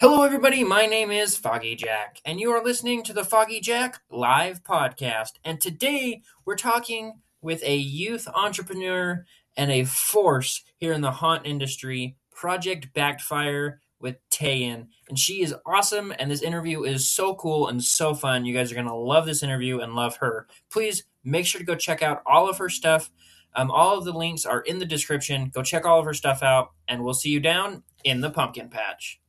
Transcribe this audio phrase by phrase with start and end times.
[0.00, 0.64] Hello, everybody.
[0.64, 5.32] My name is Foggy Jack, and you are listening to the Foggy Jack Live Podcast.
[5.44, 9.26] And today we're talking with a youth entrepreneur
[9.58, 14.86] and a force here in the haunt industry, Project Backfire with Tayen.
[15.10, 18.46] And she is awesome, and this interview is so cool and so fun.
[18.46, 20.46] You guys are going to love this interview and love her.
[20.72, 23.10] Please make sure to go check out all of her stuff.
[23.54, 25.50] Um, all of the links are in the description.
[25.52, 28.70] Go check all of her stuff out, and we'll see you down in the pumpkin
[28.70, 29.19] patch.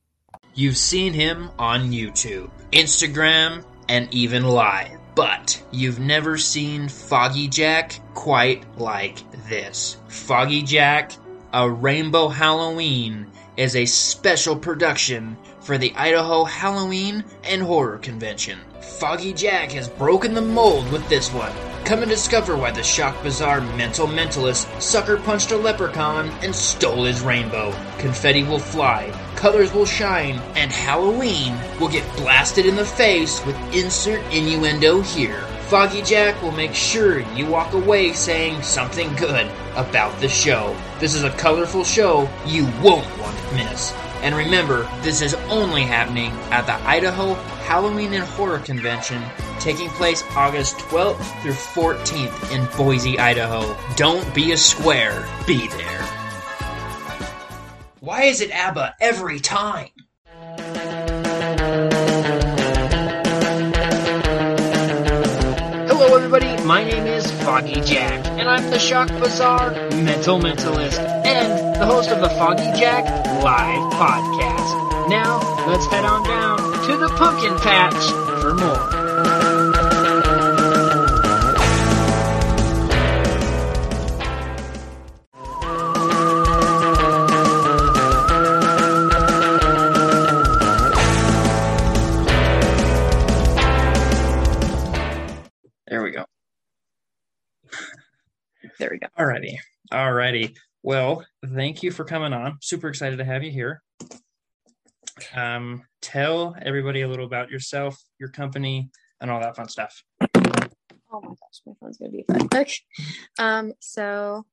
[0.54, 8.00] You've seen him on YouTube, Instagram, and even live, but you've never seen Foggy Jack
[8.12, 9.18] quite like
[9.48, 9.96] this.
[10.08, 11.12] Foggy Jack,
[11.54, 18.58] a Rainbow Halloween, is a special production for the Idaho Halloween and Horror Convention.
[18.98, 21.52] Foggy Jack has broken the mold with this one.
[21.86, 27.04] Come and discover why the Shock bizarre mental mentalist sucker punched a leprechaun and stole
[27.04, 27.74] his rainbow.
[27.98, 29.10] Confetti will fly,
[29.42, 35.40] colors will shine, and Halloween will get blasted in the face with insert innuendo here.
[35.66, 40.76] Foggy Jack will make sure you walk away saying something good about the show.
[41.00, 43.92] This is a colorful show you won't want to miss.
[44.22, 47.34] And remember, this is only happening at the Idaho
[47.64, 49.20] Halloween and Horror Convention
[49.58, 53.76] taking place August 12th through 14th in Boise, Idaho.
[53.96, 56.21] Don't be a square, be there.
[58.02, 59.90] Why is it ABBA every time?
[65.86, 66.60] Hello, everybody.
[66.64, 69.70] My name is Foggy Jack, and I'm the Shock Bazaar
[70.02, 73.04] Mental Mentalist and the host of the Foggy Jack
[73.40, 75.08] Live Podcast.
[75.08, 75.38] Now,
[75.68, 79.01] let's head on down to the pumpkin patch for more.
[100.32, 100.56] Alrighty.
[100.82, 102.56] Well, thank you for coming on.
[102.62, 103.82] Super excited to have you here.
[105.34, 108.88] Um, tell everybody a little about yourself, your company,
[109.20, 110.02] and all that fun stuff.
[110.22, 112.48] Oh my gosh, my phone's gonna be fun.
[112.54, 112.72] Okay.
[113.38, 114.46] Um, so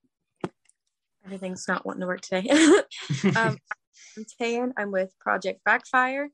[1.24, 2.50] everything's not wanting to work today.
[3.38, 3.58] um,
[4.18, 4.74] I'm Tayen.
[4.76, 6.28] I'm with Project Backfire.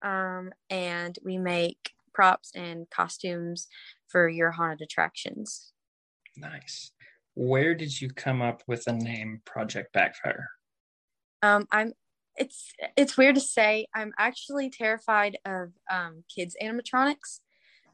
[0.00, 3.68] Um, and we make props and costumes
[4.06, 5.74] for your haunted attractions.
[6.38, 6.92] Nice.
[7.38, 10.50] Where did you come up with the name Project Backfire?
[11.40, 11.92] Um, I'm
[12.36, 13.86] it's it's weird to say.
[13.94, 17.38] I'm actually terrified of um, kids animatronics.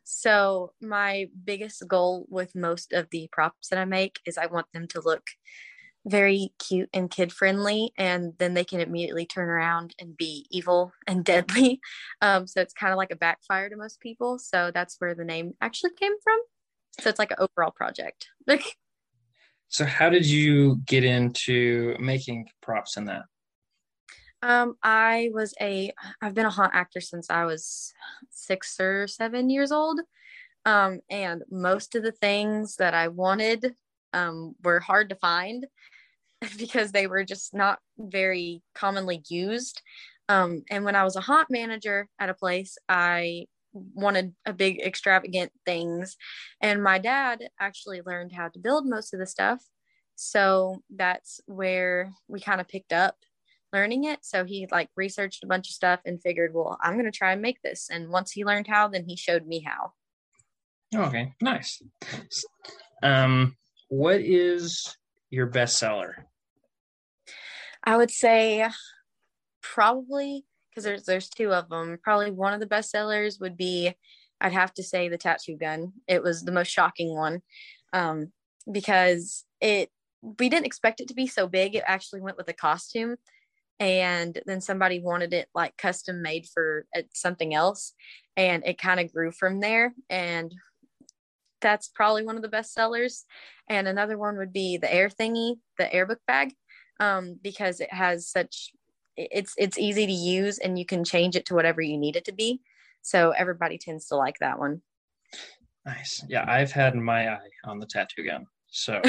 [0.03, 4.69] So my biggest goal with most of the props that I make is I want
[4.72, 5.27] them to look
[6.06, 10.93] very cute and kid friendly, and then they can immediately turn around and be evil
[11.06, 11.81] and deadly.
[12.22, 14.38] Um, so it's kind of like a backfire to most people.
[14.38, 16.38] So that's where the name actually came from.
[16.99, 18.28] So it's like an overall project.
[19.69, 23.23] So, how did you get into making props in that?
[24.43, 27.93] Um, I was a I've been a haunt actor since I was
[28.31, 30.01] six or seven years old.
[30.67, 33.75] Um, and most of the things that I wanted
[34.13, 35.67] um, were hard to find
[36.59, 39.83] because they were just not very commonly used.
[40.29, 44.81] Um, and when I was a haunt manager at a place, I wanted a big
[44.81, 46.17] extravagant things.
[46.61, 49.62] And my dad actually learned how to build most of the stuff.
[50.17, 53.17] So that's where we kind of picked up
[53.73, 54.21] learning it.
[54.23, 57.33] So he like researched a bunch of stuff and figured, well, I'm going to try
[57.33, 57.89] and make this.
[57.91, 59.93] And once he learned how, then he showed me how.
[60.95, 61.83] Okay, nice.
[63.03, 63.57] Um,
[63.89, 64.97] what is
[65.31, 66.13] your bestseller?
[67.83, 68.69] I would say
[69.61, 71.99] probably because there's there's two of them.
[72.03, 73.95] Probably one of the best sellers would be
[74.41, 75.93] I'd have to say the tattoo gun.
[76.09, 77.43] It was the most shocking one
[77.93, 78.33] um,
[78.71, 79.91] because it
[80.21, 81.75] we didn't expect it to be so big.
[81.75, 83.17] It actually went with a costume,
[83.79, 87.93] and then somebody wanted it like custom made for uh, something else,
[88.37, 89.95] and it kind of grew from there.
[90.10, 90.53] And
[91.60, 93.25] that's probably one of the best sellers.
[93.69, 96.53] And another one would be the air thingy, the air book bag,
[97.01, 98.72] um, because it has such
[99.16, 102.25] it's it's easy to use and you can change it to whatever you need it
[102.27, 102.61] to be.
[103.03, 104.83] So everybody tends to like that one.
[105.84, 106.25] Nice.
[106.28, 108.47] Yeah, I've had my eye on the tattoo gun.
[108.69, 109.01] So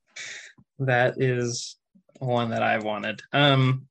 [0.78, 1.76] that is
[2.18, 3.20] one that I wanted.
[3.32, 3.88] Um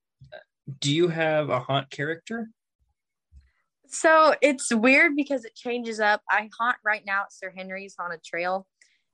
[0.80, 2.50] do you have a haunt character?
[3.88, 6.22] So it's weird because it changes up.
[6.30, 8.66] I haunt right now at Sir Henry's on a Trail,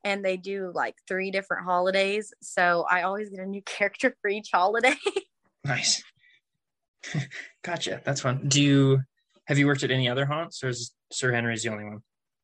[0.04, 2.32] and they do like three different holidays.
[2.44, 4.96] So I always get a new character for each holiday.
[5.68, 6.02] Nice.
[7.64, 8.02] gotcha.
[8.04, 8.48] That's fun.
[8.48, 9.02] Do you
[9.46, 12.00] have you worked at any other haunts, or is Sir Henry's the only one?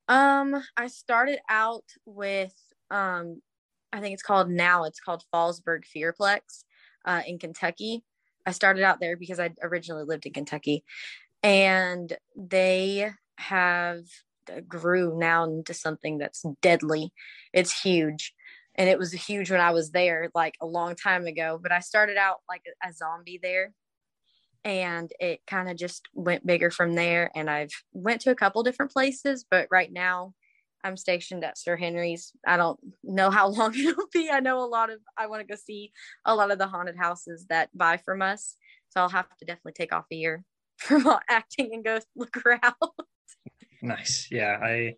[0.07, 2.53] Um, I started out with
[2.91, 3.41] um,
[3.91, 6.63] I think it's called now it's called Fallsburg Fearplex,
[7.05, 8.03] uh, in Kentucky.
[8.45, 10.83] I started out there because I originally lived in Kentucky,
[11.41, 14.03] and they have
[14.67, 17.13] grew now into something that's deadly.
[17.53, 18.33] It's huge.
[18.75, 21.59] And it was huge when I was there like a long time ago.
[21.61, 23.73] But I started out like a, zombie there.
[24.63, 27.29] And it kind of just went bigger from there.
[27.35, 30.33] And I've went to a couple different places, but right now
[30.83, 32.31] I'm stationed at Sir Henry's.
[32.45, 34.29] I don't know how long it'll be.
[34.29, 35.91] I know a lot of I want to go see
[36.25, 38.55] a lot of the haunted houses that buy from us.
[38.89, 40.43] So I'll have to definitely take off a year
[40.77, 42.73] from acting and go look around.
[43.81, 44.29] Nice.
[44.31, 44.95] Yeah, I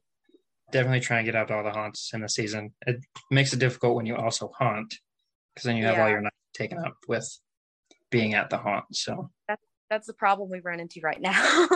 [0.75, 2.74] definitely try and get out to all the haunts in the season.
[2.86, 2.98] It
[3.31, 4.94] makes it difficult when you also haunt
[5.54, 6.04] because then you have yeah.
[6.04, 7.25] all your night taken up with
[8.12, 8.83] being at the haunt.
[8.92, 11.68] So that's that's the problem we run into right now.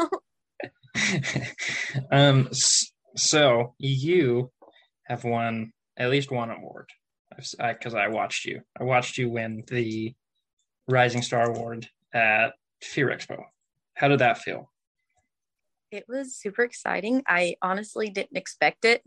[2.11, 2.49] um.
[3.15, 4.51] So you
[5.05, 6.89] have won at least one award
[7.29, 8.61] because I, I watched you.
[8.79, 10.13] I watched you win the
[10.89, 12.49] Rising Star Award at
[12.81, 13.43] Fear Expo.
[13.93, 14.71] How did that feel?
[15.91, 17.23] It was super exciting.
[17.27, 19.03] I honestly didn't expect it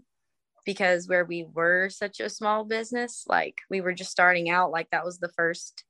[0.64, 4.90] because where we were such a small business, like we were just starting out, like
[4.90, 5.84] that was the first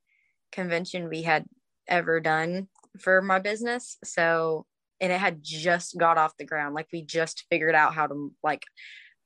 [0.51, 1.45] convention we had
[1.87, 2.67] ever done
[2.99, 3.97] for my business.
[4.03, 4.65] So,
[4.99, 6.75] and it had just got off the ground.
[6.75, 8.63] Like we just figured out how to like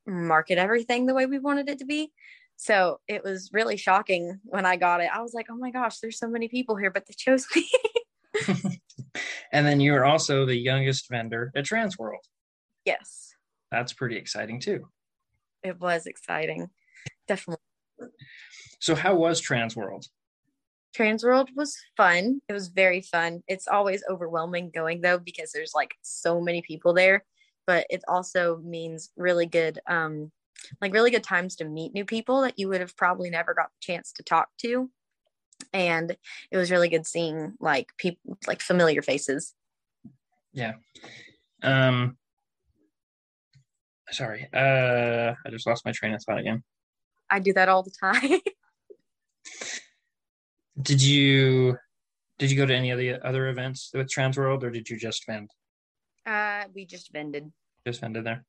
[0.06, 2.12] market everything the way we wanted it to be.
[2.56, 5.10] So it was really shocking when I got it.
[5.13, 7.70] I was like, oh my gosh, there's so many people here, but they chose me.
[9.52, 12.24] and then you are also the youngest vendor at Transworld.
[12.86, 13.34] Yes.
[13.72, 14.88] That's pretty exciting too.
[15.64, 16.70] It was exciting.
[17.28, 17.64] Definitely.
[18.80, 20.08] So how was Transworld?
[20.98, 22.42] Transworld was fun.
[22.48, 23.44] It was very fun.
[23.48, 27.24] It's always overwhelming going though because there's like so many people there,
[27.66, 30.32] but it also means really good um
[30.82, 33.68] like really good times to meet new people that you would have probably never got
[33.68, 34.90] the chance to talk to
[35.74, 36.15] and
[36.51, 39.54] it was really good seeing like people like familiar faces.
[40.54, 40.74] Yeah.
[41.63, 42.18] Um
[44.09, 46.63] sorry uh i just lost my train of thought again.
[47.30, 48.39] I do that all the time.
[50.81, 51.77] Did you
[52.38, 55.25] did you go to any of the other events with transworld or did you just
[55.25, 55.50] vend?
[56.25, 57.51] Uh we just vended.
[57.86, 58.45] Just vended there.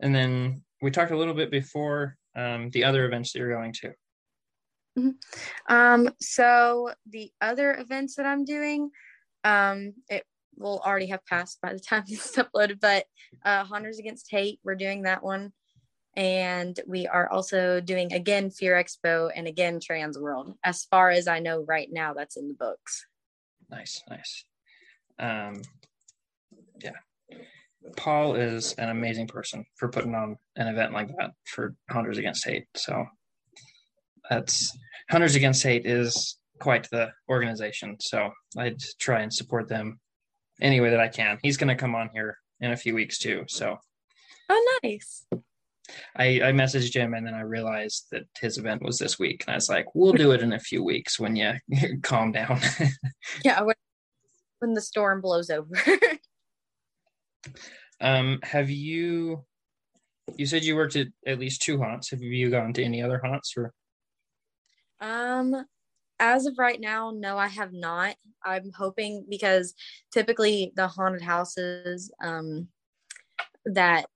[0.00, 3.72] And then we talked a little bit before um, the other events that you're going
[3.80, 3.92] to
[4.98, 5.74] Mm-hmm.
[5.74, 8.90] Um, so the other events that I'm doing,
[9.42, 10.24] um, it
[10.56, 13.04] will already have passed by the time it's uploaded, but
[13.44, 15.52] uh, Haunters Against Hate, we're doing that one.
[16.16, 20.54] And we are also doing again Fear Expo and again Transworld.
[20.62, 23.04] As far as I know right now, that's in the books.
[23.68, 24.44] Nice, nice.
[25.18, 25.62] Um,
[26.80, 26.92] yeah.
[27.96, 32.46] Paul is an amazing person for putting on an event like that for Haunters Against
[32.46, 32.66] Hate.
[32.76, 33.04] So
[34.30, 34.76] that's
[35.10, 37.96] Haunters Against Hate is quite the organization.
[38.00, 40.00] So I'd try and support them
[40.60, 41.38] any way that I can.
[41.42, 43.44] He's going to come on here in a few weeks too.
[43.48, 43.76] So.
[44.48, 45.26] Oh, nice.
[46.16, 49.44] I, I messaged him and then I realized that his event was this week.
[49.46, 51.52] And I was like, we'll do it in a few weeks when you
[52.02, 52.60] calm down.
[53.44, 53.60] yeah.
[53.62, 53.74] When,
[54.60, 55.74] when the storm blows over.
[58.00, 59.44] um, have you,
[60.36, 62.10] you said you worked at at least two haunts.
[62.10, 63.72] Have you gone to any other haunts or?
[65.04, 65.66] Um,
[66.18, 68.16] as of right now, no, I have not.
[68.44, 69.74] I'm hoping because
[70.12, 72.68] typically the haunted houses, um,
[73.66, 74.06] that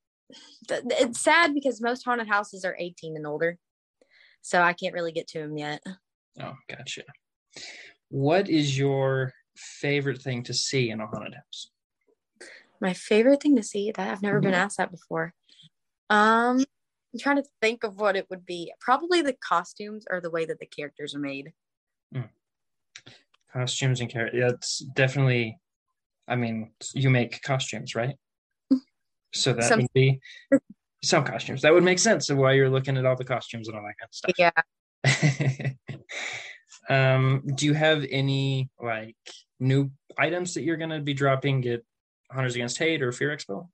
[0.69, 3.59] th- it's sad because most haunted houses are 18 and older,
[4.43, 5.83] so I can't really get to them yet.
[6.41, 7.03] Oh, gotcha.
[8.09, 11.71] What is your favorite thing to see in a haunted house?
[12.81, 14.51] My favorite thing to see that I've never mm-hmm.
[14.51, 15.35] been asked that before.
[16.09, 16.65] Um,
[17.19, 18.73] I'm trying to think of what it would be.
[18.81, 21.53] Probably the costumes or the way that the characters are made.
[22.15, 22.29] Mm.
[23.53, 24.39] Costumes and characters.
[24.39, 25.59] Yeah, it's definitely.
[26.29, 28.15] I mean, you make costumes, right?
[29.35, 30.21] So that some, would be
[31.05, 31.61] some costumes.
[31.61, 33.99] That would make sense of why you're looking at all the costumes and all that
[33.99, 34.55] kind of stuff.
[35.59, 35.75] Yeah.
[37.17, 39.17] um, do you have any like
[39.61, 41.83] new items that you're gonna be dropping at
[42.31, 43.69] Haunters Against Hate or Fear Expo?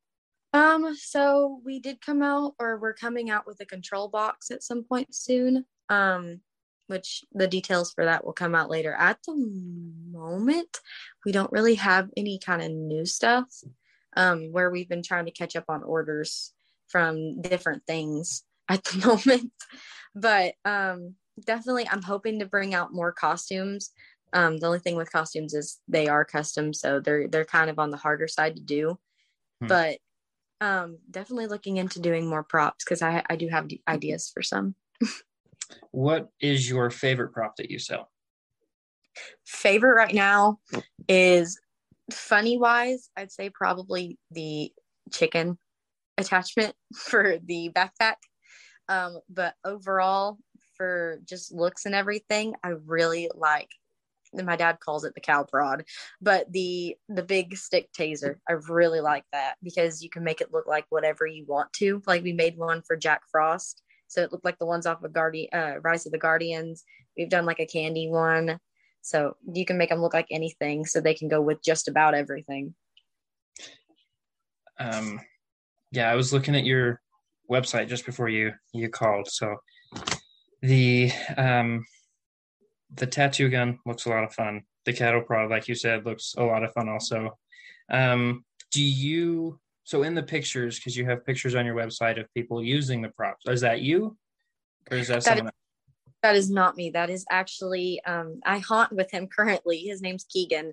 [0.54, 4.62] Um, so we did come out or we're coming out with a control box at
[4.62, 5.66] some point soon.
[5.90, 6.40] Um,
[6.87, 8.92] which the details for that will come out later.
[8.92, 9.34] At the
[10.12, 10.78] moment,
[11.25, 13.49] we don't really have any kind of new stuff.
[14.16, 16.52] Um, where we've been trying to catch up on orders
[16.88, 19.52] from different things at the moment.
[20.14, 23.90] But um definitely I'm hoping to bring out more costumes
[24.34, 27.78] Um, the only thing with costumes is they are custom, so they're they're kind of
[27.78, 28.99] on the harder side to do.
[29.61, 29.68] Hmm.
[29.68, 29.99] But
[30.61, 34.75] um, definitely looking into doing more props because I I do have ideas for some.
[35.90, 38.11] What is your favorite prop that you sell?
[39.46, 40.58] Favorite right now
[41.08, 41.61] is
[42.12, 44.73] funny wise, I'd say probably the
[45.12, 45.58] chicken
[46.18, 48.16] attachment for the backpack.
[48.88, 50.38] Um, but overall,
[50.76, 53.70] for just looks and everything, I really like.
[54.43, 55.85] My dad calls it the cow prod,
[56.21, 60.53] but the the big stick taser, I really like that because you can make it
[60.53, 62.03] look like whatever you want to.
[62.07, 65.12] Like we made one for Jack Frost, so it looked like the ones off of
[65.12, 66.85] Guardian, uh, Rise of the Guardians.
[67.17, 68.59] We've done like a candy one,
[69.03, 72.14] so you can make them look like anything, so they can go with just about
[72.14, 72.75] everything.
[74.79, 75.21] Um,
[75.93, 77.00] yeah, I was looking at your
[77.50, 79.29] website just before you you called.
[79.29, 79.57] So
[80.62, 81.85] the um,
[82.97, 84.63] the tattoo gun looks a lot of fun.
[84.85, 87.39] The cattle prod, like you said, looks a lot of fun also.
[87.91, 92.33] Um, do you so in the pictures because you have pictures on your website of
[92.35, 93.45] people using the props?
[93.47, 94.17] Is that you,
[94.91, 95.53] or is that, That someone?
[96.23, 96.89] That is not me.
[96.91, 99.79] That is actually um, I haunt with him currently.
[99.79, 100.73] His name's Keegan,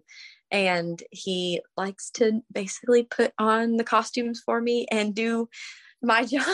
[0.50, 5.50] and he likes to basically put on the costumes for me and do
[6.02, 6.46] my job.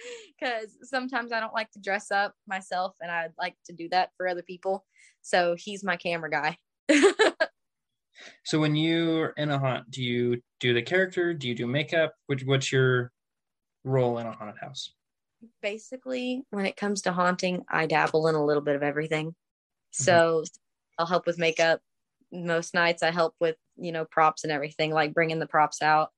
[0.40, 4.10] Because sometimes I don't like to dress up myself, and I'd like to do that
[4.16, 4.86] for other people.
[5.20, 6.58] So he's my camera guy.
[8.44, 11.32] So when you're in a haunt, do you do the character?
[11.32, 12.12] Do you do makeup?
[12.26, 13.12] Which what's your
[13.82, 14.92] role in a haunted house?
[15.62, 20.04] basically when it comes to haunting i dabble in a little bit of everything mm-hmm.
[20.04, 20.44] so
[20.98, 21.80] i'll help with makeup
[22.32, 26.10] most nights i help with you know props and everything like bringing the props out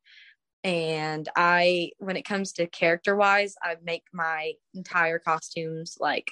[0.64, 6.30] and i when it comes to character wise i make my entire costumes like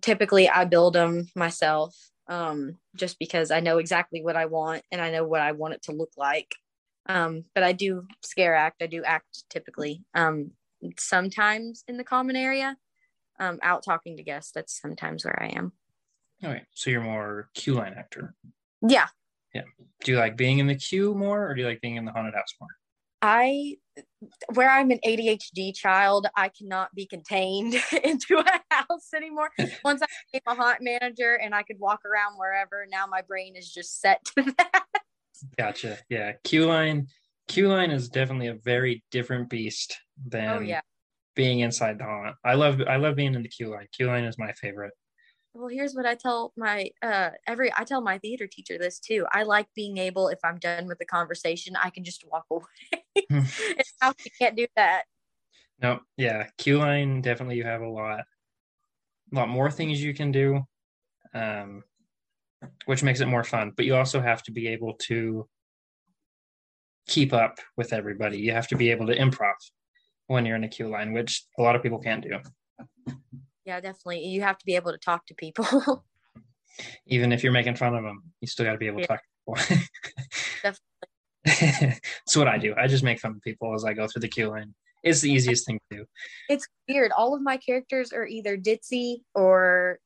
[0.00, 1.94] typically i build them myself
[2.28, 5.74] um just because i know exactly what i want and i know what i want
[5.74, 6.54] it to look like
[7.06, 10.50] um but i do scare act i do act typically um
[10.98, 12.76] sometimes in the common area
[13.40, 15.72] um out talking to guests that's sometimes where i am
[16.44, 16.66] All right.
[16.72, 18.34] So you're more queue line actor.
[18.86, 19.08] yeah
[19.54, 19.62] Yeah.
[20.04, 22.12] Do you like being in the queue more, or do you like being in the
[22.12, 22.68] haunted house more?
[23.22, 23.74] I
[24.54, 29.50] where i'm an adhd child i cannot be contained into a house anymore
[29.84, 33.56] once i became a haunt manager and i could walk around wherever now my brain
[33.56, 34.82] is just set to that
[35.56, 35.98] Gotcha.
[36.08, 36.32] Yeah.
[36.44, 37.08] Q line
[37.48, 40.80] Q line is definitely a very different beast oh, than oh yeah
[41.34, 42.34] being inside the haunt.
[42.44, 43.86] I love I love being in the Q line.
[43.92, 44.92] Q line is my favorite.
[45.58, 49.26] Well here's what i tell my uh every i tell my theater teacher this too
[49.32, 52.64] i like being able if i'm done with the conversation i can just walk away
[53.30, 53.46] and
[54.00, 55.02] how you can't do that
[55.80, 58.20] No, yeah, queue line definitely you have a lot,
[59.32, 60.62] a lot more things you can do,
[61.34, 61.84] um,
[62.86, 63.72] which makes it more fun.
[63.76, 65.48] But you also have to be able to
[67.06, 68.38] keep up with everybody.
[68.38, 69.54] You have to be able to improv
[70.26, 72.40] when you're in a queue line, which a lot of people can't do.
[73.68, 76.04] Yeah definitely you have to be able to talk to people
[77.06, 79.20] Even if you're making fun of them, you still got to be able to talk
[79.20, 79.78] to people.
[81.44, 82.74] That's what I do.
[82.76, 84.74] I just make fun of people as I go through the queue line.
[85.02, 86.04] It's the easiest thing to do.
[86.48, 87.12] it's weird.
[87.16, 89.98] All of my characters are either ditzy or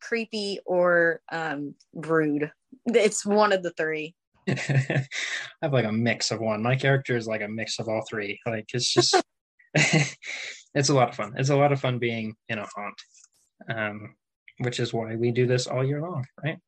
[0.00, 2.50] creepy or um rude.
[2.86, 4.14] It's one of the three.
[4.48, 5.06] I
[5.62, 6.62] have like a mix of one.
[6.62, 8.38] My character is like a mix of all three.
[8.46, 9.20] Like it's just
[10.74, 11.34] it's a lot of fun.
[11.36, 13.00] It's a lot of fun being in a haunt.
[13.68, 14.14] Um,
[14.58, 16.58] which is why we do this all year long, right?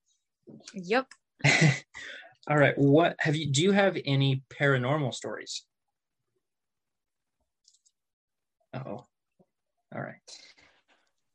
[0.74, 1.06] Yep.
[2.48, 2.76] all right.
[2.76, 5.64] What have you do you have any paranormal stories?
[8.74, 9.06] Oh.
[9.94, 10.16] All right.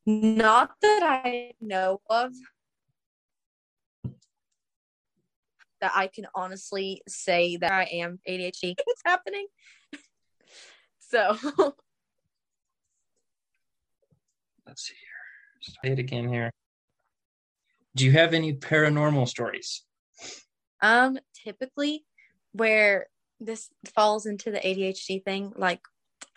[0.05, 2.33] Not that I know of
[5.79, 8.75] that I can honestly say that I am ADHD.
[8.87, 9.47] It's happening.
[11.13, 11.37] So
[14.71, 15.75] Let's see here.
[15.83, 16.49] Say it again here.
[17.93, 19.83] Do you have any paranormal stories?
[20.81, 22.05] Um, typically,
[22.53, 23.07] where
[23.41, 25.81] this falls into the ADHD thing, like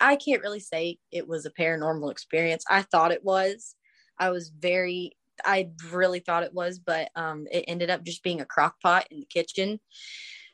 [0.01, 2.65] I can't really say it was a paranormal experience.
[2.69, 3.73] I thought it was.
[4.19, 5.13] I was very,
[5.45, 9.07] I really thought it was, but um, it ended up just being a crock pot
[9.11, 9.79] in the kitchen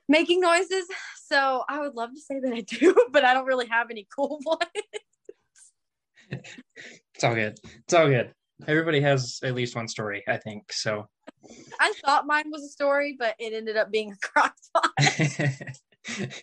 [0.07, 0.85] making noises.
[1.25, 4.07] So I would love to say that I do, but I don't really have any
[4.15, 4.59] cool ones.
[7.21, 7.59] It's all good.
[7.83, 8.33] It's all good.
[8.67, 10.73] Everybody has at least one story, I think.
[10.73, 11.07] So
[11.79, 14.89] I thought mine was a story, but it ended up being a crock pot.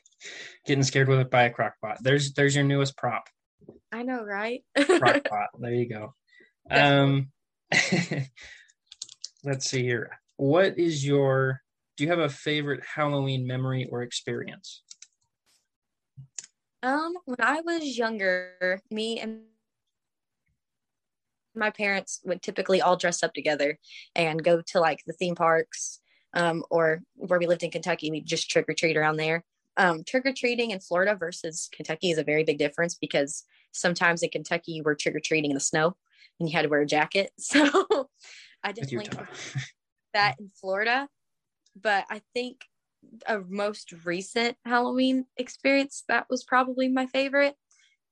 [0.66, 1.96] getting scared with it by a crock pot.
[2.00, 3.24] There's there's your newest prop.
[3.90, 4.62] I know, right?
[4.76, 5.48] Crock pot.
[5.58, 6.14] There you go.
[6.70, 7.32] Um
[9.42, 10.12] let's see here.
[10.36, 11.60] what is your
[11.96, 14.84] do you have a favorite Halloween memory or experience?
[16.84, 19.40] Um, when I was younger, me and
[21.58, 23.78] my parents would typically all dress up together
[24.14, 26.00] and go to like the theme parks
[26.34, 29.44] um, or where we lived in Kentucky, we'd just trick or treat around there.
[29.76, 34.22] Um, trick or treating in Florida versus Kentucky is a very big difference because sometimes
[34.22, 35.96] in Kentucky you were trick or treating in the snow
[36.38, 37.30] and you had to wear a jacket.
[37.38, 38.08] So
[38.64, 39.08] I definitely
[40.14, 41.08] that in Florida.
[41.80, 42.62] But I think
[43.26, 47.54] a most recent Halloween experience that was probably my favorite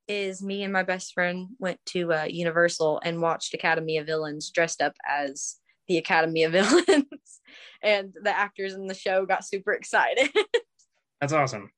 [0.08, 4.50] is me and my best friend went to uh, Universal and watched Academy of Villains
[4.50, 5.56] dressed up as
[5.88, 7.40] the Academy of Villains,
[7.82, 10.30] and the actors in the show got super excited.
[11.20, 11.70] That's awesome.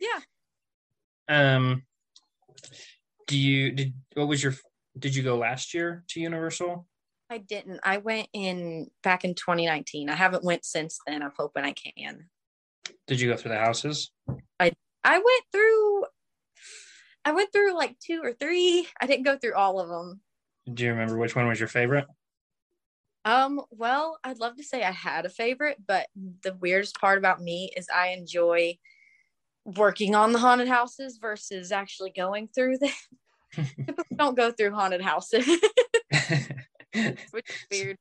[0.00, 0.20] Yeah.
[1.28, 1.82] Um,
[3.26, 4.54] do you did what was your
[4.98, 6.86] did you go last year to Universal?
[7.28, 7.80] I didn't.
[7.82, 10.08] I went in back in 2019.
[10.08, 11.22] I haven't went since then.
[11.22, 12.26] I'm hoping I can.
[13.06, 14.10] Did you go through the houses?
[14.60, 16.04] I I went through
[17.26, 18.86] I went through like two or three.
[19.00, 20.20] I didn't go through all of them.
[20.72, 22.06] Do you remember which one was your favorite?
[23.24, 27.42] Um, well, I'd love to say I had a favorite, but the weirdest part about
[27.42, 28.78] me is I enjoy
[29.64, 33.66] working on the haunted houses versus actually going through them.
[34.16, 35.44] don't go through haunted houses.
[36.12, 37.96] Which is weird.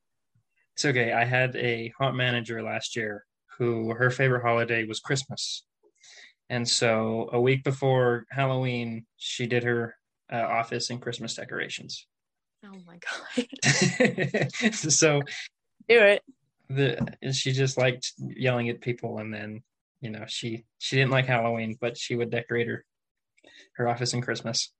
[0.75, 1.13] It's okay.
[1.13, 3.25] I had a haunt manager last year
[3.57, 5.63] who her favorite holiday was Christmas.
[6.49, 9.95] And so a week before Halloween, she did her
[10.31, 12.07] uh, office and Christmas decorations.
[12.63, 14.73] Oh my god.
[14.73, 15.21] so
[15.87, 16.23] do it.
[16.69, 19.61] The she just liked yelling at people and then,
[20.01, 22.85] you know, she she didn't like Halloween, but she would decorate her
[23.73, 24.71] her office and Christmas.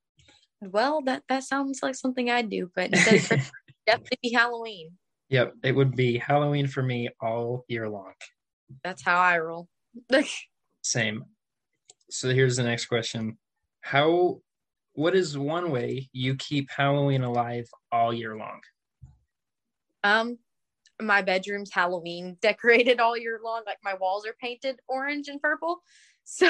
[0.62, 2.91] Well, that that sounds like something I'd do, but
[3.86, 4.91] definitely be Halloween.
[5.29, 8.13] Yep, it would be Halloween for me all year long.
[8.84, 9.67] That's how I roll.
[10.84, 11.25] Same.
[12.09, 13.38] So here's the next question.
[13.81, 14.41] How
[14.94, 18.61] what is one way you keep Halloween alive all year long?
[20.03, 20.37] Um
[21.01, 23.63] my bedroom's Halloween decorated all year long.
[23.65, 25.81] Like my walls are painted orange and purple.
[26.27, 26.50] So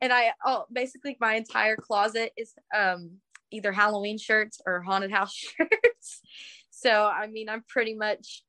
[0.00, 3.18] and I oh basically my entire closet is um
[3.52, 6.20] either Halloween shirts or haunted house shirts.
[6.70, 8.42] So I mean I'm pretty much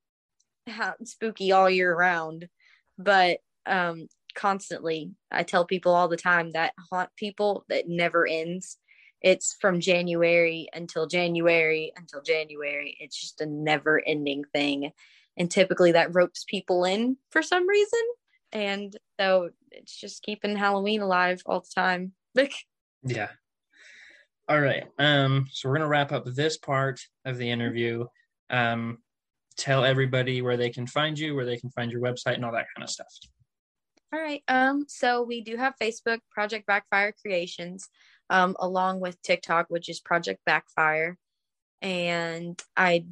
[1.04, 2.50] spooky all year round.
[2.98, 5.12] But um constantly.
[5.32, 8.78] I tell people all the time that haunt people that never ends.
[9.22, 12.98] It's from January until January until January.
[13.00, 14.92] It's just a never ending thing.
[15.38, 18.00] And typically that ropes people in for some reason.
[18.52, 22.14] And so it's just keeping Halloween alive all the time.
[23.04, 23.30] yeah.
[24.48, 24.86] All right.
[24.98, 28.06] Um, so we're gonna wrap up this part of the interview.
[28.50, 28.98] Um,
[29.58, 32.54] tell everybody where they can find you, where they can find your website and all
[32.54, 33.14] that kind of stuff.
[34.12, 34.42] All right.
[34.48, 37.88] Um, so we do have Facebook, Project Backfire Creations,
[38.30, 41.16] um, along with TikTok, which is Project Backfire.
[41.82, 43.06] And I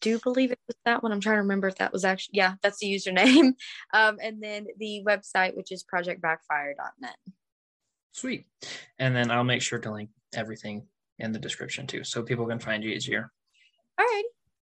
[0.00, 1.12] do believe it was that one.
[1.12, 3.52] I'm trying to remember if that was actually, yeah, that's the username.
[3.94, 7.16] Um, and then the website, which is projectbackfire.net.
[8.12, 8.46] Sweet.
[8.98, 10.86] And then I'll make sure to link everything
[11.18, 13.30] in the description too, so people can find you easier.
[13.98, 14.24] All right.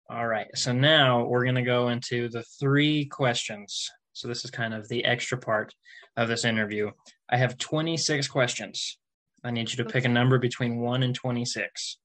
[0.08, 0.48] All right.
[0.54, 4.88] So now we're going to go into the three questions so this is kind of
[4.88, 5.74] the extra part
[6.16, 6.90] of this interview.
[7.30, 8.98] I have 26 questions.
[9.44, 11.98] I need you to pick a number between 1 and 26.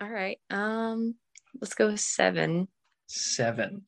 [0.00, 0.38] All right.
[0.50, 1.16] Um
[1.60, 2.68] let's go with 7.
[3.08, 3.82] 7.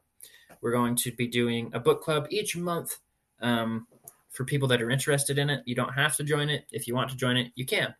[0.61, 2.99] We're going to be doing a book club each month
[3.41, 3.87] um,
[4.33, 5.63] for people that are interested in it.
[5.67, 6.65] You don't have to join it.
[6.73, 7.95] If you want to join it, you can.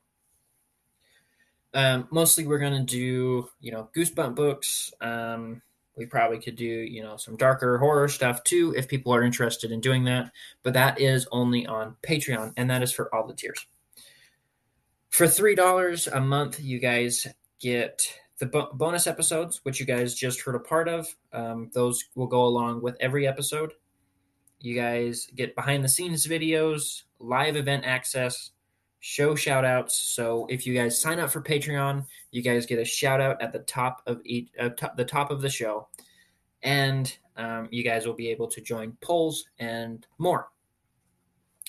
[1.75, 4.93] Um, mostly, we're going to do, you know, Goosebump books.
[5.01, 5.63] Um,
[5.97, 9.71] we probably could do, you know, some darker horror stuff too if people are interested
[9.71, 10.33] in doing that.
[10.63, 13.67] But that is only on Patreon, and that is for all the tiers.
[15.11, 17.27] For $3 a month, you guys
[17.61, 18.03] get
[18.39, 21.07] the bo- bonus episodes, which you guys just heard a part of.
[21.33, 23.73] Um, those will go along with every episode
[24.65, 28.51] you guys get behind the scenes videos, live event access,
[29.01, 29.97] show shout outs.
[29.97, 33.53] So if you guys sign up for Patreon, you guys get a shout out at
[33.53, 35.89] the top of each uh, the top of the show.
[36.63, 40.49] And um, you guys will be able to join polls and more.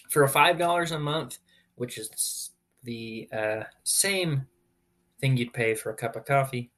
[0.10, 1.40] For a $5 a month,
[1.76, 2.52] which is
[2.84, 4.46] the uh, same
[5.20, 6.70] thing you'd pay for a cup of coffee,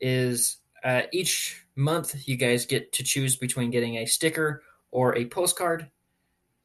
[0.00, 4.62] is uh, each month you guys get to choose between getting a sticker
[4.94, 5.90] or a postcard.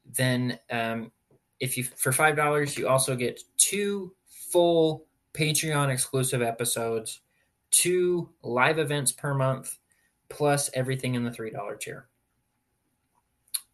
[0.06, 1.10] Then, um,
[1.58, 7.20] if you for five dollars, you also get two full Patreon exclusive episodes,
[7.70, 9.78] two live events per month,
[10.28, 12.08] plus everything in the three dollar tier,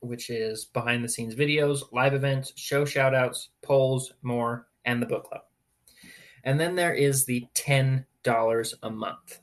[0.01, 5.07] which is behind the scenes videos, live events, show shout outs, polls, more, and the
[5.07, 5.43] book club.
[6.45, 9.41] And then there is the ten dollars a month.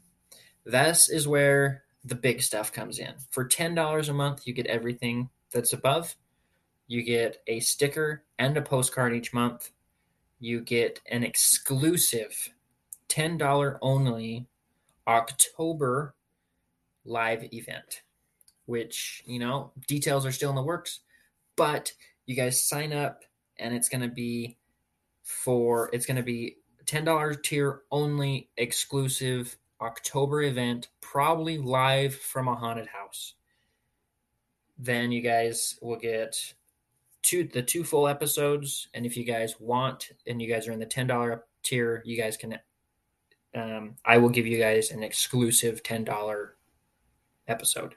[0.66, 3.14] This is where the big stuff comes in.
[3.32, 6.16] For $10 a month, you get everything that's above.
[6.88, 9.72] You get a sticker and a postcard each month.
[10.40, 12.50] You get an exclusive
[13.10, 14.48] $10 only
[15.08, 16.16] October
[17.06, 18.02] live event,
[18.66, 21.00] which, you know, details are still in the works,
[21.56, 21.94] but
[22.26, 23.24] you guys sign up
[23.58, 24.58] and it's going to be
[25.24, 32.56] for, it's going to be $10 tier only exclusive October event, probably live from a
[32.56, 33.34] haunted house.
[34.78, 36.54] Then you guys will get
[37.22, 40.80] two the two full episodes, and if you guys want, and you guys are in
[40.80, 42.60] the ten dollar tier, you guys can.
[43.56, 46.56] Um, I will give you guys an exclusive ten dollar
[47.48, 47.96] episode.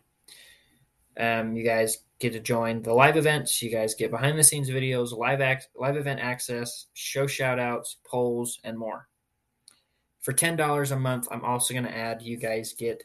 [1.18, 3.62] Um, you guys get to join the live events.
[3.62, 7.96] You guys get behind the scenes videos, live act, live event access, show shout outs,
[8.04, 9.08] polls, and more
[10.26, 13.04] for $10 a month i'm also going to add you guys get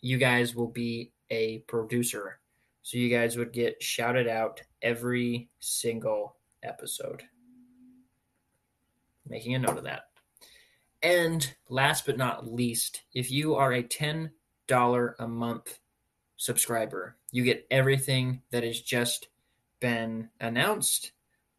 [0.00, 2.38] you guys will be a producer.
[2.82, 7.22] So you guys would get shouted out every single episode.
[9.28, 10.04] Making a note of that.
[11.02, 15.78] And last but not least if you are a $10 a month
[16.36, 19.28] subscriber you get everything that has just
[19.78, 21.12] been announced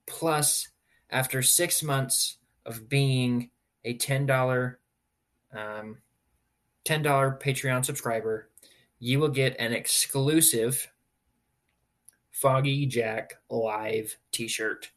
[0.08, 0.70] plus
[1.12, 3.52] after six months of being
[3.86, 4.76] a $10
[5.54, 5.98] um,
[6.86, 7.04] $10
[7.42, 8.50] Patreon subscriber,
[9.00, 10.88] you will get an exclusive
[12.32, 14.92] Foggy Jack Live t shirt,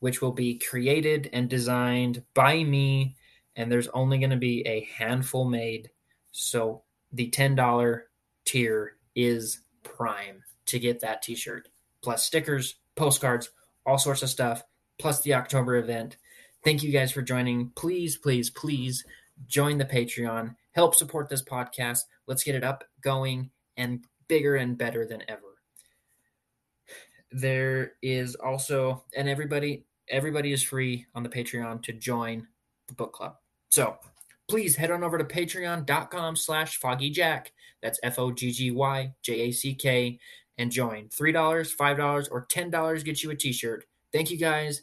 [0.00, 3.16] which will be created and designed by me.
[3.56, 5.90] And there's only going to be a handful made.
[6.32, 8.00] So the $10
[8.44, 11.68] tier is prime to get that t shirt,
[12.02, 13.50] plus stickers, postcards,
[13.86, 14.62] all sorts of stuff,
[14.98, 16.16] plus the October event.
[16.64, 17.70] Thank you guys for joining.
[17.76, 19.04] Please, please, please
[19.46, 22.00] join the Patreon, help support this podcast.
[22.26, 25.40] Let's get it up, going, and bigger and better than ever.
[27.30, 32.46] There is also, and everybody, everybody is free on the Patreon to join
[32.88, 33.36] the book club.
[33.70, 33.96] So
[34.48, 37.46] please head on over to patreon.com slash foggyjack.
[37.82, 38.58] That's F-O-G-G-Y-J-A-C-K
[40.58, 41.08] and join.
[41.08, 43.84] $3, $5, or $10 gets you a t-shirt.
[44.12, 44.82] Thank you guys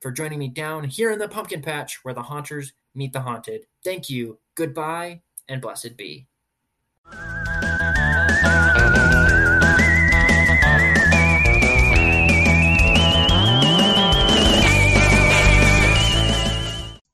[0.00, 3.64] for joining me down here in the pumpkin patch where the haunters meet the haunted.
[3.86, 6.26] Thank you, goodbye, and blessed be.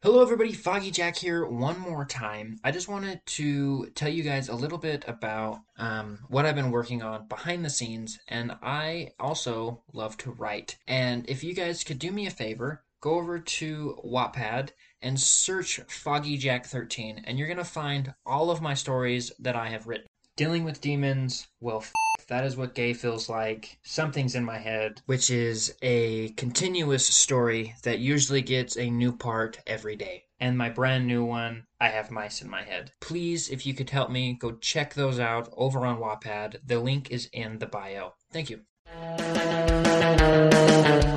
[0.00, 0.54] Hello, everybody.
[0.54, 2.58] Foggy Jack here one more time.
[2.64, 6.70] I just wanted to tell you guys a little bit about um, what I've been
[6.70, 10.78] working on behind the scenes, and I also love to write.
[10.88, 14.70] And if you guys could do me a favor, go over to Wattpad
[15.02, 19.56] and search Foggy Jack 13, and you're going to find all of my stories that
[19.56, 20.06] I have written.
[20.36, 21.92] Dealing with demons, well, f-
[22.28, 23.78] that is what gay feels like.
[23.82, 29.60] Something's in my head, which is a continuous story that usually gets a new part
[29.66, 30.24] every day.
[30.40, 32.92] And my brand new one, I have mice in my head.
[33.00, 36.56] Please, if you could help me, go check those out over on Wattpad.
[36.64, 38.14] The link is in the bio.
[38.32, 38.60] Thank you.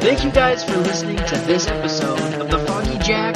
[0.02, 3.36] Thank you guys for listening to this episode of the Foggy Jack